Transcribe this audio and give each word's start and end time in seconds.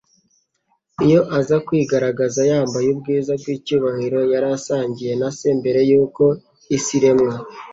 Iyo 1.05 1.21
aza 1.37 1.57
kwigaragaza 1.65 2.41
yambaye 2.51 2.87
ubwiza 2.93 3.31
bw'icyubahiro 3.41 4.19
yari 4.33 4.47
asangiye 4.57 5.13
na 5.21 5.29
Se 5.37 5.47
mbere 5.59 5.79
yuko 5.89 6.23
isi 6.75 6.93
iremwa, 6.97 7.33